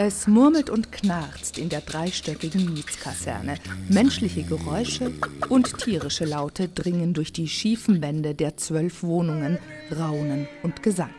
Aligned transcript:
Es 0.00 0.28
murmelt 0.28 0.70
und 0.70 0.92
knarzt 0.92 1.58
in 1.58 1.70
der 1.70 1.80
dreistöckigen 1.80 2.72
Mietskaserne. 2.72 3.56
Menschliche 3.88 4.44
Geräusche 4.44 5.10
und 5.48 5.76
tierische 5.78 6.24
Laute 6.24 6.68
dringen 6.68 7.14
durch 7.14 7.32
die 7.32 7.48
schiefen 7.48 8.00
Wände 8.00 8.36
der 8.36 8.56
zwölf 8.56 9.02
Wohnungen, 9.02 9.58
Raunen 9.90 10.46
und 10.62 10.84
Gesang. 10.84 11.10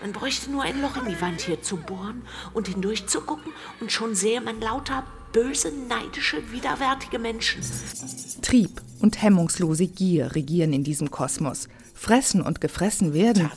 Man 0.00 0.12
bräuchte 0.12 0.50
nur 0.50 0.62
ein 0.62 0.80
Loch 0.80 0.96
in 0.96 1.12
die 1.12 1.20
Wand 1.20 1.40
hier 1.40 1.60
zu 1.60 1.76
bohren 1.76 2.22
und 2.54 2.68
hindurch 2.68 3.08
zu 3.08 3.20
gucken 3.20 3.52
und 3.80 3.90
schon 3.90 4.14
sähe 4.14 4.40
man 4.40 4.60
lauter 4.60 5.04
böse, 5.32 5.72
neidische, 5.88 6.52
widerwärtige 6.52 7.18
Menschen. 7.18 7.62
Trieb 8.42 8.80
und 9.00 9.20
hemmungslose 9.20 9.88
Gier 9.88 10.36
regieren 10.36 10.72
in 10.72 10.84
diesem 10.84 11.10
Kosmos. 11.10 11.68
Fressen 11.94 12.42
und 12.42 12.60
gefressen 12.60 13.12
werden. 13.12 13.50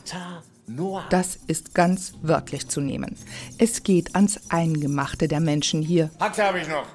Das 1.09 1.37
ist 1.47 1.73
ganz 1.75 2.13
wörtlich 2.21 2.67
zu 2.67 2.81
nehmen. 2.81 3.15
Es 3.57 3.83
geht 3.83 4.15
ans 4.15 4.39
Eingemachte 4.49 5.27
der 5.27 5.39
Menschen 5.39 5.81
hier. 5.81 6.09
Haxe 6.19 6.43
habe 6.43 6.59
ich 6.59 6.67
noch. 6.67 6.85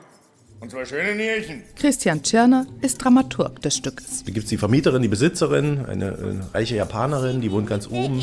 Und 0.60 0.70
zwar 0.70 0.84
schöne 0.84 1.14
Nierchen. 1.14 1.62
Christian 1.76 2.22
Tschirner 2.22 2.66
ist 2.82 2.98
Dramaturg 3.02 3.62
des 3.62 3.76
Stückes. 3.76 4.24
Da 4.24 4.32
gibt 4.32 4.44
es 4.44 4.50
die 4.50 4.58
Vermieterin, 4.58 5.00
die 5.00 5.08
Besitzerin, 5.08 5.86
eine, 5.86 6.18
eine 6.18 6.48
reiche 6.52 6.76
Japanerin, 6.76 7.40
die 7.40 7.50
wohnt 7.50 7.66
ganz 7.66 7.88
oben. 7.88 8.22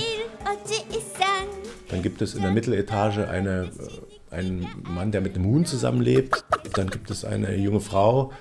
Dann 1.89 2.01
gibt 2.03 2.21
es 2.21 2.35
in 2.35 2.41
der 2.41 2.51
Mitteletage 2.51 3.27
eine, 3.27 3.71
äh, 4.31 4.35
einen 4.35 4.67
Mann, 4.83 5.11
der 5.11 5.21
mit 5.21 5.35
einem 5.35 5.45
Huhn 5.45 5.65
zusammenlebt. 5.65 6.43
Dann 6.73 6.89
gibt 6.89 7.09
es 7.09 7.25
eine 7.25 7.55
junge 7.55 7.79
Frau, 7.79 8.33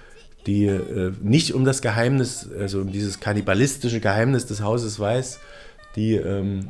die 0.46 0.66
äh, 0.66 1.12
nicht 1.22 1.54
um 1.54 1.64
das 1.64 1.80
Geheimnis, 1.80 2.50
also 2.58 2.80
um 2.80 2.92
dieses 2.92 3.20
kannibalistische 3.20 4.00
Geheimnis 4.00 4.46
des 4.46 4.60
Hauses 4.60 5.00
weiß, 5.00 5.38
die 5.94 6.16
ähm, 6.16 6.68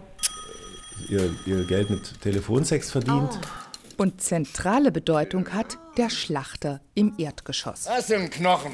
ihr, 1.09 1.34
ihr 1.46 1.64
Geld 1.64 1.91
mit 1.91 2.20
Telefonsex 2.20 2.91
verdient. 2.91 3.30
Oh. 3.32 4.02
Und 4.02 4.20
zentrale 4.20 4.93
Bedeutung 4.93 5.48
hat 5.52 5.79
der 5.96 6.10
Schlachter 6.10 6.80
im 6.95 7.15
Erdgeschoss. 7.16 7.84
Das 7.84 8.09
sind 8.09 8.30
Knochen. 8.30 8.73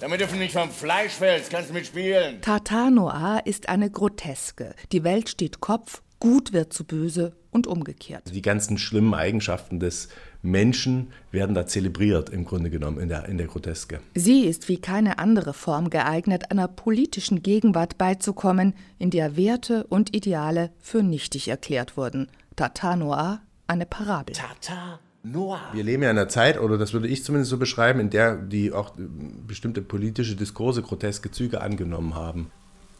Damit 0.00 0.20
du 0.20 0.26
nicht 0.34 0.54
vom 0.54 0.70
Fleisch 0.70 1.12
fällst, 1.12 1.50
kannst 1.50 1.70
du 1.70 1.74
mitspielen. 1.74 2.40
Tartar 2.40 2.90
Noir 2.90 3.42
ist 3.44 3.68
eine 3.68 3.90
Groteske. 3.90 4.74
Die 4.90 5.04
Welt 5.04 5.28
steht 5.28 5.60
Kopf, 5.60 6.02
gut 6.22 6.52
wird 6.52 6.72
zu 6.72 6.84
böse 6.84 7.32
und 7.50 7.66
umgekehrt. 7.66 8.32
Die 8.32 8.42
ganzen 8.42 8.78
schlimmen 8.78 9.12
Eigenschaften 9.12 9.80
des 9.80 10.06
Menschen 10.40 11.08
werden 11.32 11.52
da 11.52 11.66
zelebriert, 11.66 12.30
im 12.30 12.44
Grunde 12.44 12.70
genommen, 12.70 13.00
in 13.00 13.08
der, 13.08 13.28
in 13.28 13.38
der 13.38 13.48
Groteske. 13.48 13.98
Sie 14.14 14.44
ist 14.44 14.68
wie 14.68 14.80
keine 14.80 15.18
andere 15.18 15.52
Form 15.52 15.90
geeignet, 15.90 16.52
einer 16.52 16.68
politischen 16.68 17.42
Gegenwart 17.42 17.98
beizukommen, 17.98 18.74
in 19.00 19.10
der 19.10 19.36
Werte 19.36 19.82
und 19.88 20.14
Ideale 20.14 20.70
für 20.78 21.02
nichtig 21.02 21.48
erklärt 21.48 21.96
wurden. 21.96 22.28
Tartar 22.54 22.94
Noir, 22.94 23.40
eine 23.66 23.84
Parabel. 23.84 24.36
Tartar 24.36 25.00
Noir. 25.24 25.58
Wir 25.72 25.82
leben 25.82 26.04
ja 26.04 26.10
in 26.12 26.18
einer 26.18 26.28
Zeit, 26.28 26.60
oder 26.60 26.78
das 26.78 26.92
würde 26.92 27.08
ich 27.08 27.24
zumindest 27.24 27.50
so 27.50 27.58
beschreiben, 27.58 27.98
in 27.98 28.10
der 28.10 28.36
die 28.36 28.70
auch 28.70 28.96
äh, 28.96 29.02
bestimmte 29.44 29.82
politische 29.82 30.36
Diskurse 30.36 30.82
groteske 30.82 31.32
Züge 31.32 31.60
angenommen 31.60 32.14
haben. 32.14 32.52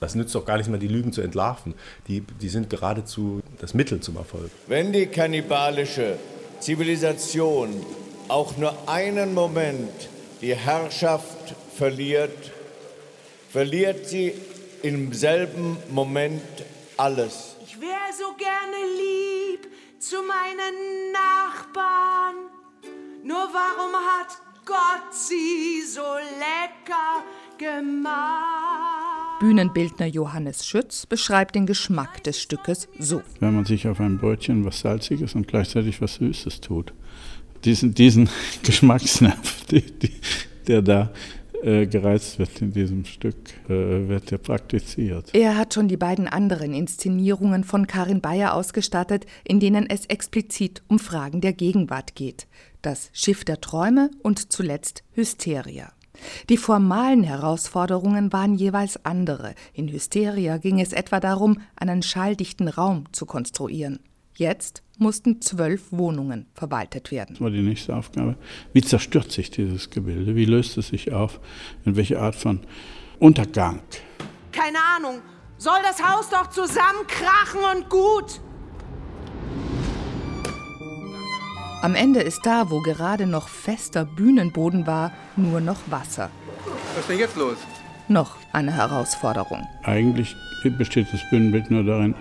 Das 0.02 0.16
nützt 0.16 0.34
doch 0.34 0.44
gar 0.44 0.56
nicht 0.58 0.68
mehr, 0.68 0.80
die 0.80 0.88
Lügen 0.88 1.12
zu 1.12 1.20
entlarven. 1.20 1.74
Die, 2.08 2.22
die 2.22 2.48
sind 2.48 2.68
geradezu 2.68 3.40
das 3.60 3.72
Mittel 3.72 4.00
zum 4.00 4.16
Erfolg. 4.16 4.50
Wenn 4.66 4.92
die 4.92 5.06
kannibalische 5.06 6.18
Zivilisation 6.58 7.70
auch 8.26 8.56
nur 8.56 8.74
einen 8.88 9.32
Moment 9.32 10.08
die 10.40 10.56
Herrschaft 10.56 11.54
verliert, 11.76 12.50
verliert 13.48 14.08
sie 14.08 14.34
im 14.82 15.12
selben 15.12 15.76
Moment 15.88 16.42
alles. 16.96 17.54
Ich 17.64 17.80
wäre 17.80 18.12
so 18.18 18.34
gerne 18.36 18.78
lieb 18.96 19.70
zu 20.00 20.16
meinen 20.16 21.12
Nachbarn. 21.12 22.34
Nur 23.22 23.48
warum 23.52 23.94
hat 23.94 24.36
Gott 24.66 25.14
sie 25.14 25.80
so 25.82 26.02
lecker 26.40 27.22
gemacht? 27.56 28.81
Bühnenbildner 29.42 30.06
Johannes 30.06 30.64
Schütz 30.64 31.04
beschreibt 31.04 31.56
den 31.56 31.66
Geschmack 31.66 32.22
des 32.22 32.40
Stückes 32.40 32.86
so. 33.00 33.22
Wenn 33.40 33.56
man 33.56 33.64
sich 33.64 33.88
auf 33.88 33.98
ein 33.98 34.18
Brötchen 34.18 34.64
was 34.64 34.78
Salziges 34.78 35.34
und 35.34 35.48
gleichzeitig 35.48 36.00
was 36.00 36.14
Süßes 36.14 36.60
tut. 36.60 36.92
Diesen, 37.64 37.92
diesen 37.92 38.28
Geschmacksnerv, 38.62 39.66
die, 39.68 39.80
die, 39.80 40.12
der 40.68 40.82
da 40.82 41.12
äh, 41.60 41.88
gereizt 41.88 42.38
wird 42.38 42.62
in 42.62 42.70
diesem 42.70 43.04
Stück, 43.04 43.34
äh, 43.68 44.06
wird 44.08 44.30
ja 44.30 44.38
praktiziert. 44.38 45.30
Er 45.32 45.56
hat 45.56 45.74
schon 45.74 45.88
die 45.88 45.96
beiden 45.96 46.28
anderen 46.28 46.72
Inszenierungen 46.72 47.64
von 47.64 47.88
Karin 47.88 48.20
Bayer 48.20 48.54
ausgestattet, 48.54 49.26
in 49.42 49.58
denen 49.58 49.90
es 49.90 50.06
explizit 50.06 50.84
um 50.86 51.00
Fragen 51.00 51.40
der 51.40 51.52
Gegenwart 51.52 52.14
geht. 52.14 52.46
Das 52.80 53.10
Schiff 53.12 53.44
der 53.44 53.60
Träume 53.60 54.12
und 54.22 54.52
zuletzt 54.52 55.02
Hysteria. 55.14 55.92
Die 56.48 56.56
formalen 56.56 57.22
Herausforderungen 57.22 58.32
waren 58.32 58.54
jeweils 58.54 59.04
andere. 59.04 59.54
In 59.72 59.88
Hysteria 59.88 60.58
ging 60.58 60.80
es 60.80 60.92
etwa 60.92 61.20
darum, 61.20 61.58
einen 61.76 62.02
schalldichten 62.02 62.68
Raum 62.68 63.04
zu 63.12 63.26
konstruieren. 63.26 64.00
Jetzt 64.34 64.82
mussten 64.98 65.42
zwölf 65.42 65.92
Wohnungen 65.92 66.46
verwaltet 66.54 67.10
werden. 67.10 67.34
Das 67.34 67.40
war 67.40 67.50
die 67.50 67.62
nächste 67.62 67.94
Aufgabe. 67.94 68.36
Wie 68.72 68.80
zerstört 68.80 69.30
sich 69.30 69.50
dieses 69.50 69.90
Gebilde? 69.90 70.34
Wie 70.36 70.46
löst 70.46 70.78
es 70.78 70.88
sich 70.88 71.12
auf? 71.12 71.40
In 71.84 71.96
welche 71.96 72.18
Art 72.18 72.34
von 72.34 72.60
Untergang? 73.18 73.80
Keine 74.52 74.78
Ahnung. 74.96 75.20
Soll 75.58 75.78
das 75.82 76.02
Haus 76.02 76.28
doch 76.30 76.48
zusammenkrachen 76.50 77.60
und 77.76 77.88
gut? 77.88 78.40
Am 81.82 81.96
Ende 81.96 82.20
ist 82.20 82.46
da, 82.46 82.70
wo 82.70 82.80
gerade 82.80 83.26
noch 83.26 83.48
fester 83.48 84.04
Bühnenboden 84.04 84.86
war, 84.86 85.10
nur 85.34 85.60
noch 85.60 85.80
Wasser. 85.88 86.30
Was 86.94 87.00
ist 87.00 87.08
denn 87.08 87.18
jetzt 87.18 87.36
los? 87.36 87.56
Noch 88.06 88.36
eine 88.52 88.70
Herausforderung. 88.72 89.66
Eigentlich 89.82 90.36
besteht 90.78 91.08
das 91.12 91.20
Bühnenbild 91.30 91.72
nur 91.72 91.82
darin, 91.82 92.14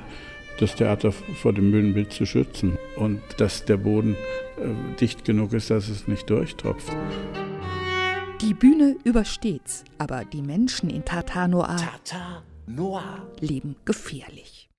das 0.60 0.74
Theater 0.74 1.12
vor 1.12 1.54
dem 1.54 1.70
Bühnenbild 1.72 2.12
zu 2.12 2.26
schützen 2.26 2.80
und 2.96 3.22
dass 3.38 3.64
der 3.66 3.78
Boden 3.78 4.16
äh, 4.58 4.98
dicht 5.00 5.26
genug 5.26 5.54
ist, 5.54 5.70
dass 5.70 5.90
es 5.90 6.08
nicht 6.08 6.28
durchtropft. 6.32 6.92
Die 8.42 8.56
Bühne 8.56 8.96
übersteht's, 9.04 9.84
aber 10.00 10.26
die 10.26 10.42
Menschen 10.42 10.90
in 10.90 11.06
Tartar 11.06 11.48
Noir 11.48 11.78
Tartar 11.78 12.42
Noir. 12.66 13.28
leben 13.40 13.76
gefährlich. 13.86 14.70